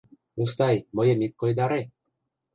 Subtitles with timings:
[0.37, 1.81] Мустай, мыйым ит койдаре!..